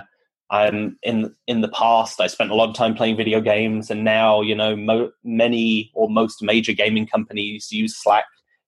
[0.51, 4.03] I'm in in the past I spent a lot of time playing video games, and
[4.03, 8.25] now you know mo- many or most major gaming companies use Slack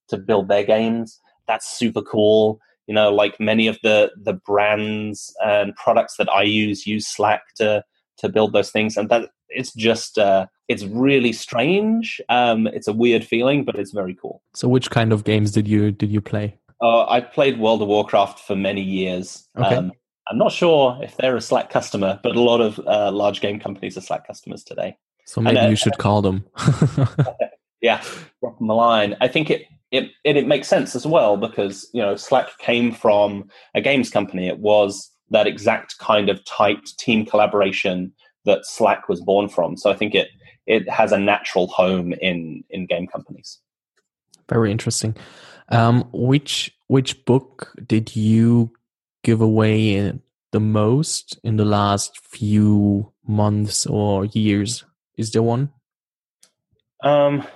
[0.07, 1.19] to build their games.
[1.47, 2.59] That's super cool.
[2.88, 7.41] You know, like many of the the brands and products that I use use Slack
[7.56, 7.84] to
[8.17, 12.21] to build those things, and that it's just uh, it's really strange.
[12.30, 14.41] Um, it's a weird feeling, but it's very cool.
[14.54, 16.58] So, which kind of games did you did you play?
[16.82, 19.48] Uh, I played World of Warcraft for many years.
[19.58, 19.76] Okay.
[19.76, 19.93] Um,
[20.28, 23.60] I'm not sure if they're a Slack customer, but a lot of uh, large game
[23.60, 24.98] companies are Slack customers today.
[25.26, 26.45] So maybe and, uh, you should call them.
[27.82, 28.04] yeah,
[28.41, 29.15] drop them a line.
[29.21, 32.91] I think it, it it it makes sense as well because you know Slack came
[32.91, 34.47] from a games company.
[34.47, 38.13] It was that exact kind of tight team collaboration
[38.45, 39.77] that Slack was born from.
[39.77, 40.29] So I think it
[40.67, 43.60] it has a natural home in in game companies.
[44.49, 45.15] Very interesting.
[45.69, 48.71] Um, which which book did you
[49.23, 50.13] give away
[50.51, 54.86] the most in the last few months or years?
[55.17, 55.71] Is there one?
[57.03, 57.47] Um,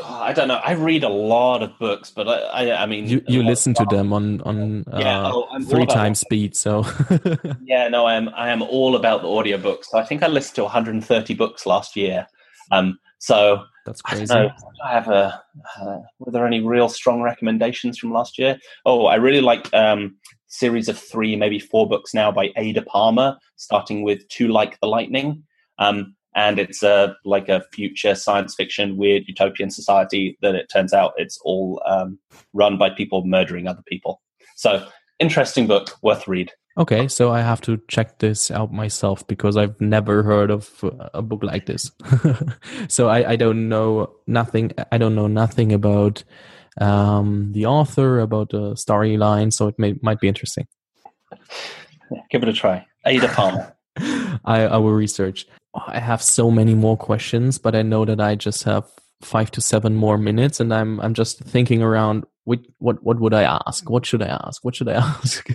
[0.00, 0.56] God, I don't know.
[0.56, 3.84] I read a lot of books, but I, I, I mean, you, you listen to
[3.84, 6.56] them on on yeah, uh, oh, three times speed.
[6.56, 6.84] So
[7.62, 9.86] yeah, no, I am I am all about the audiobooks.
[9.86, 12.26] So I think I listened to 130 books last year.
[12.70, 14.32] Um, so that's crazy.
[14.32, 14.50] I,
[14.84, 15.42] I have a.
[15.80, 18.58] Uh, were there any real strong recommendations from last year?
[18.86, 23.38] Oh, I really like um, series of three, maybe four books now by Ada Palmer,
[23.56, 25.44] starting with "Too Like the Lightning."
[25.78, 30.92] Um, and it's a like a future science fiction weird utopian society that it turns
[30.92, 32.18] out it's all um,
[32.52, 34.20] run by people murdering other people.
[34.56, 34.86] So
[35.18, 36.52] interesting book worth read.
[36.78, 41.20] Okay so i have to check this out myself because i've never heard of a
[41.20, 41.90] book like this.
[42.88, 46.24] So I, I don't know nothing i don't know nothing about
[46.80, 50.66] um, the author about the storyline so it may, might be interesting.
[52.30, 52.86] Give it a try.
[53.04, 53.76] Ada palmer.
[54.44, 58.34] I, I will research I have so many more questions, but I know that I
[58.34, 58.88] just have
[59.22, 63.34] five to seven more minutes, and I'm I'm just thinking around what what what would
[63.34, 63.88] I ask?
[63.88, 64.64] What should I ask?
[64.64, 65.46] What should I ask?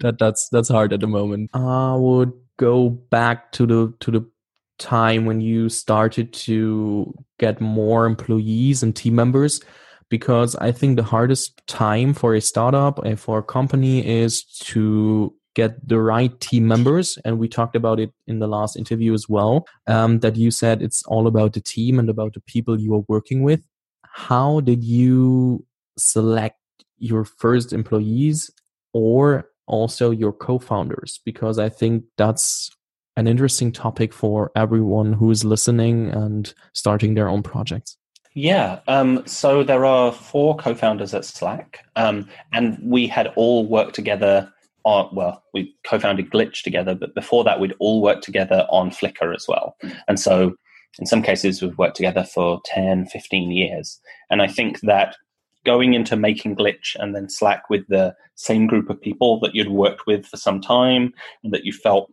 [0.00, 1.50] that that's that's hard at the moment.
[1.54, 4.30] Uh, I would go back to the to the
[4.78, 9.60] time when you started to get more employees and team members
[10.08, 15.34] because I think the hardest time for a startup and for a company is to
[15.54, 19.28] get the right team members and we talked about it in the last interview as
[19.28, 22.94] well um, that you said it's all about the team and about the people you
[22.94, 23.60] are working with
[24.02, 25.64] how did you
[25.98, 26.58] select
[26.98, 28.50] your first employees
[28.92, 32.70] or also your co-founders because i think that's
[33.16, 37.96] an interesting topic for everyone who is listening and starting their own projects
[38.34, 38.80] yeah.
[38.88, 44.50] Um, so there are four co-founders at Slack, um, and we had all worked together
[44.84, 49.34] on, well, we co-founded Glitch together, but before that, we'd all worked together on Flickr
[49.34, 49.76] as well.
[50.08, 50.54] And so
[50.98, 54.00] in some cases, we've worked together for 10, 15 years.
[54.30, 55.16] And I think that
[55.64, 59.70] going into making Glitch and then Slack with the same group of people that you'd
[59.70, 62.12] worked with for some time and that you felt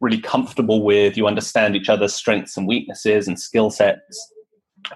[0.00, 4.32] really comfortable with, you understand each other's strengths and weaknesses and skill sets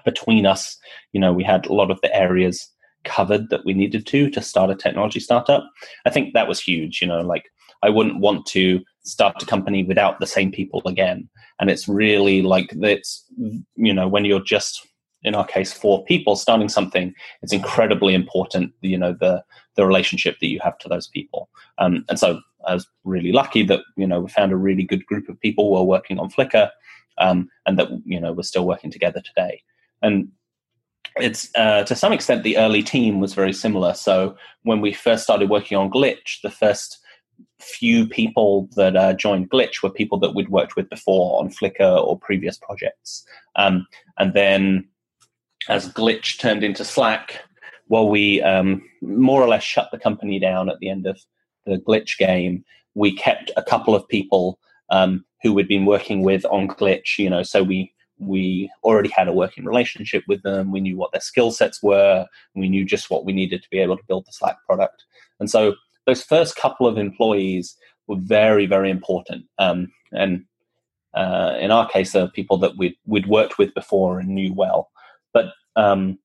[0.05, 0.77] between us.
[1.11, 2.70] You know, we had a lot of the areas
[3.03, 5.69] covered that we needed to to start a technology startup.
[6.05, 7.01] I think that was huge.
[7.01, 7.45] You know, like
[7.83, 11.29] I wouldn't want to start a company without the same people again.
[11.59, 13.25] And it's really like it's
[13.75, 14.87] you know when you're just
[15.23, 18.73] in our case four people starting something, it's incredibly important.
[18.81, 19.43] You know the
[19.75, 21.49] the relationship that you have to those people.
[21.77, 25.05] Um, and so I was really lucky that you know we found a really good
[25.05, 26.69] group of people who are working on Flickr,
[27.17, 29.61] um, and that you know we're still working together today.
[30.01, 30.29] And
[31.17, 33.93] it's uh, to some extent the early team was very similar.
[33.93, 36.99] So when we first started working on Glitch, the first
[37.59, 42.05] few people that uh, joined Glitch were people that we'd worked with before on Flickr
[42.05, 43.25] or previous projects.
[43.55, 43.87] Um,
[44.17, 44.87] and then
[45.69, 47.41] as Glitch turned into Slack,
[47.87, 51.19] well, we um, more or less shut the company down at the end of
[51.65, 52.63] the Glitch game.
[52.95, 54.59] We kept a couple of people
[54.89, 57.17] um, who we'd been working with on Glitch.
[57.17, 60.71] You know, so we we already had a working relationship with them.
[60.71, 62.27] We knew what their skill sets were.
[62.55, 65.03] we knew just what we needed to be able to build the Slack product.
[65.39, 67.75] And so those first couple of employees
[68.07, 69.45] were very, very important.
[69.57, 70.45] Um, and
[71.13, 74.91] uh, in our case, they're people that we'd, we'd worked with before and knew well.
[75.33, 76.19] But um,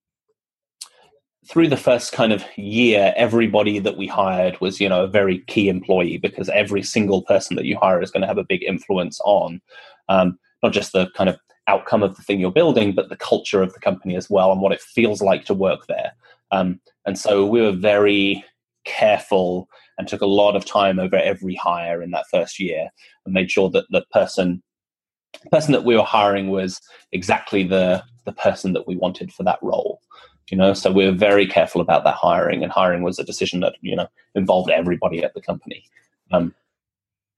[1.48, 5.40] through the first kind of year, everybody that we hired was, you know, a very
[5.46, 8.62] key employee because every single person that you hire is going to have a big
[8.62, 9.60] influence on
[10.08, 11.38] um, not just the kind of
[11.68, 14.60] outcome of the thing you're building, but the culture of the company as well and
[14.60, 16.12] what it feels like to work there.
[16.52, 18.44] Um, and so we were very
[18.84, 22.88] careful and took a lot of time over every hire in that first year
[23.24, 24.62] and made sure that the person
[25.42, 26.80] the person that we were hiring was
[27.12, 30.00] exactly the the person that we wanted for that role
[30.50, 33.60] you know so we were very careful about that hiring and hiring was a decision
[33.60, 35.84] that you know involved everybody at the company
[36.32, 36.54] um,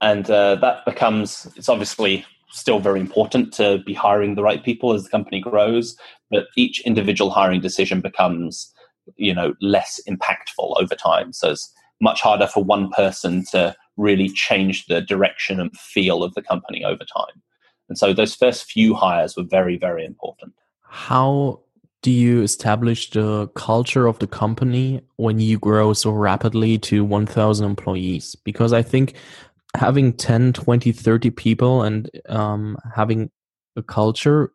[0.01, 2.25] and uh, that becomes it's obviously
[2.59, 5.97] still very important to be hiring the right people as the company grows,
[6.31, 8.73] but each individual hiring decision becomes,
[9.17, 11.33] you know, less impactful over time.
[11.33, 16.35] So it's much harder for one person to really change the direction and feel of
[16.35, 17.43] the company over time.
[17.89, 20.53] And so those first few hires were very, very important.
[20.83, 21.61] How
[22.03, 27.67] do you establish the culture of the company when you grow so rapidly to 1000
[27.67, 29.15] employees because i think
[29.79, 33.31] having 10 20 30 people and um, having
[33.77, 34.53] a culture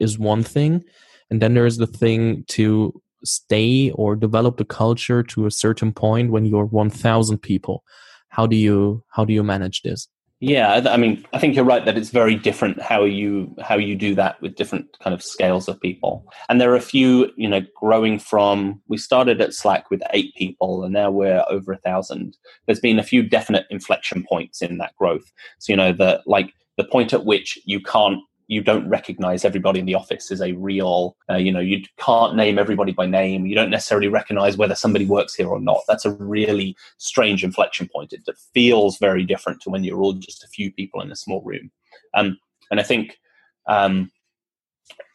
[0.00, 0.82] is one thing
[1.30, 6.30] and then there's the thing to stay or develop the culture to a certain point
[6.30, 7.84] when you're 1000 people.
[8.28, 10.08] How do you how do you manage this
[10.44, 13.94] yeah, I mean, I think you're right that it's very different how you how you
[13.94, 16.26] do that with different kind of scales of people.
[16.48, 20.34] And there are a few, you know, growing from we started at Slack with eight
[20.34, 22.36] people, and now we're over a thousand.
[22.66, 25.30] There's been a few definite inflection points in that growth.
[25.60, 29.80] So you know, the like the point at which you can't you don't recognize everybody
[29.80, 33.46] in the office is a real uh, you know you can't name everybody by name.
[33.46, 35.80] You don't necessarily recognize whether somebody works here or not.
[35.88, 38.12] That's a really strange inflection point.
[38.12, 41.16] It, it feels very different to when you're all just a few people in a
[41.16, 41.70] small room.
[42.14, 42.38] Um,
[42.72, 43.20] and i think
[43.68, 44.10] um,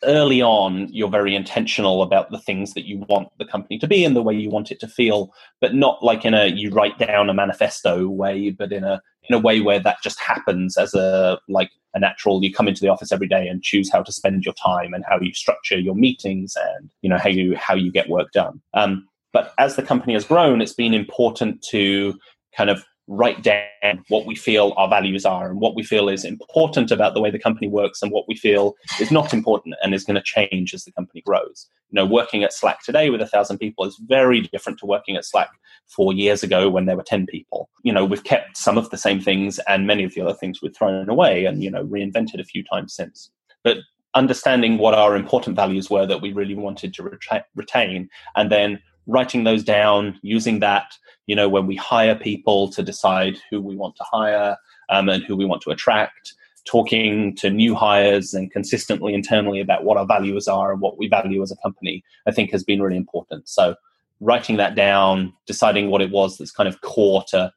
[0.03, 4.05] early on you're very intentional about the things that you want the company to be
[4.05, 6.97] and the way you want it to feel but not like in a you write
[6.97, 10.93] down a manifesto way but in a in a way where that just happens as
[10.93, 14.11] a like a natural you come into the office every day and choose how to
[14.11, 17.75] spend your time and how you structure your meetings and you know how you how
[17.75, 18.61] you get work done.
[18.73, 22.17] Um, but as the company has grown it's been important to
[22.55, 26.25] kind of write down what we feel our values are and what we feel is
[26.25, 29.93] important about the way the company works and what we feel is not important and
[29.93, 31.67] is going to change as the company grows.
[31.89, 35.15] You know, working at Slack today with a thousand people is very different to working
[35.15, 35.49] at Slack
[35.87, 37.69] four years ago when there were 10 people.
[37.83, 40.61] You know, we've kept some of the same things and many of the other things
[40.61, 43.31] we've thrown away and, you know, reinvented a few times since.
[43.63, 43.77] But
[44.15, 47.09] understanding what our important values were that we really wanted to
[47.55, 50.93] retain and then writing those down, using that,
[51.25, 54.57] you know, when we hire people to decide who we want to hire
[54.89, 56.33] um, and who we want to attract,
[56.65, 61.07] talking to new hires and consistently internally about what our values are and what we
[61.07, 63.47] value as a company, I think has been really important.
[63.47, 63.75] So
[64.19, 67.51] writing that down, deciding what it was that's kind of core to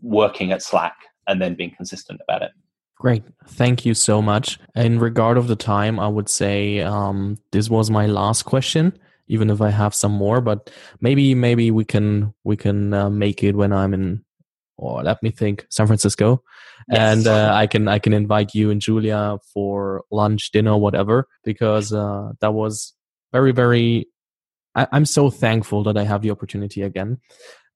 [0.00, 0.96] working at Slack
[1.26, 2.52] and then being consistent about it.
[2.96, 3.24] Great.
[3.48, 4.60] Thank you so much.
[4.76, 8.96] In regard of the time, I would say um, this was my last question
[9.32, 10.42] even if I have some more.
[10.42, 10.70] But
[11.00, 14.24] maybe maybe we can we can uh, make it when I'm in,
[14.76, 16.42] or let me think, San Francisco,
[16.88, 16.98] yes.
[17.00, 21.92] and uh, I can I can invite you and Julia for lunch, dinner, whatever, because
[21.92, 22.92] uh, that was
[23.32, 24.06] very very.
[24.74, 27.18] I, I'm so thankful that I have the opportunity again.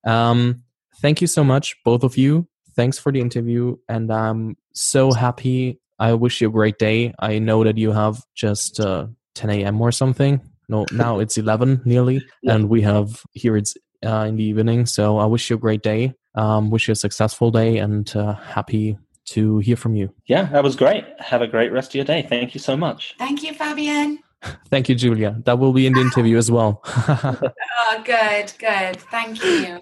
[0.05, 0.63] Um,
[1.01, 2.47] thank you so much, both of you.
[2.75, 5.79] Thanks for the interview, and I'm so happy.
[5.99, 7.15] I wish you a great day.
[7.17, 9.81] I know that you have just uh, 10 a.m.
[9.81, 12.55] or something no, now it's 11 nearly, yeah.
[12.55, 14.85] and we have here it's uh, in the evening.
[14.85, 16.13] So I wish you a great day.
[16.35, 18.97] Um, wish you a successful day, and uh, happy
[19.27, 20.13] to hear from you.
[20.25, 21.03] Yeah, that was great.
[21.19, 22.25] Have a great rest of your day.
[22.27, 23.15] Thank you so much.
[23.17, 24.19] Thank you, Fabian.
[24.69, 25.41] Thank you, Julia.
[25.45, 26.81] That will be in the interview as well.
[26.85, 28.97] oh, good, good.
[29.11, 29.81] Thank you.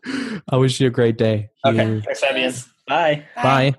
[0.49, 1.49] I wish you a great day.
[1.65, 2.53] Okay, thanks, Fabian.
[2.87, 3.25] Bye.
[3.35, 3.43] Bye.
[3.43, 3.75] Bye.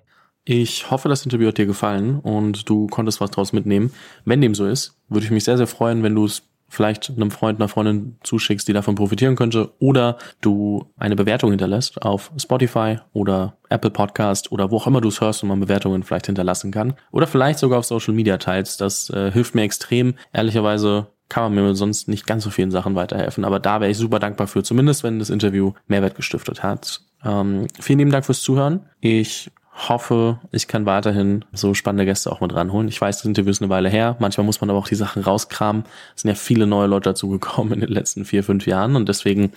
[0.49, 3.93] Ich hoffe, das Interview hat dir gefallen und du konntest was draus mitnehmen.
[4.25, 7.31] Wenn dem so ist, würde ich mich sehr, sehr freuen, wenn du es vielleicht einem
[7.31, 12.99] Freund, einer Freundin zuschickst, die davon profitieren könnte, oder du eine Bewertung hinterlässt auf Spotify
[13.13, 16.71] oder Apple Podcast oder wo auch immer du es hörst und man Bewertungen vielleicht hinterlassen
[16.71, 16.95] kann.
[17.13, 18.81] Oder vielleicht sogar auf Social Media teilst.
[18.81, 20.15] Das äh, hilft mir extrem.
[20.33, 23.99] Ehrlicherweise kann man mir sonst nicht ganz so vielen Sachen weiterhelfen, aber da wäre ich
[23.99, 27.01] super dankbar für, zumindest wenn das Interview Mehrwert gestiftet hat.
[27.25, 28.87] Ähm, vielen lieben Dank fürs Zuhören.
[29.01, 32.89] Ich hoffe, ich kann weiterhin so spannende Gäste auch mit ranholen.
[32.89, 34.17] Ich weiß, das Interview ist eine Weile her.
[34.21, 35.85] Manchmal muss man aber auch die Sachen rauskramen.
[36.15, 39.53] Es sind ja viele neue Leute dazugekommen in den letzten vier, fünf Jahren und deswegen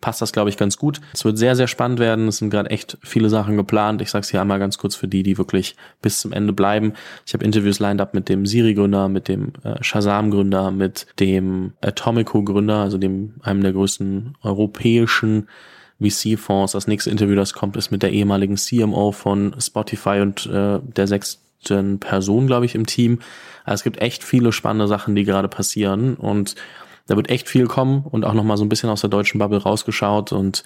[0.00, 1.00] passt das, glaube ich, ganz gut.
[1.12, 2.26] Es wird sehr, sehr spannend werden.
[2.26, 4.02] Es sind gerade echt viele Sachen geplant.
[4.02, 6.94] Ich sage es hier einmal ganz kurz für die, die wirklich bis zum Ende bleiben.
[7.24, 12.76] Ich habe Interviews lined up mit dem Siri-Gründer, mit dem äh, Shazam-Gründer, mit dem Atomico-Gründer,
[12.76, 15.46] also dem einem der größten europäischen
[16.00, 16.72] VC-Fonds.
[16.72, 21.06] Das nächste Interview, das kommt, ist mit der ehemaligen CMO von Spotify und äh, der
[21.06, 23.18] sechsten Person, glaube ich, im Team.
[23.64, 26.54] Also es gibt echt viele spannende Sachen, die gerade passieren und
[27.06, 29.62] da wird echt viel kommen und auch nochmal so ein bisschen aus der deutschen Bubble
[29.62, 30.64] rausgeschaut und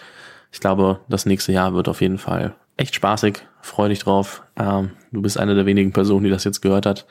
[0.53, 3.41] ich glaube, das nächste Jahr wird auf jeden Fall echt spaßig.
[3.61, 4.43] Freu dich drauf.
[4.57, 7.07] Ähm, du bist eine der wenigen Personen, die das jetzt gehört hat.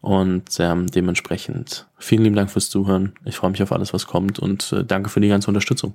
[0.00, 3.14] Und ähm, dementsprechend vielen lieben Dank fürs Zuhören.
[3.24, 5.94] Ich freue mich auf alles, was kommt und äh, danke für die ganze Unterstützung.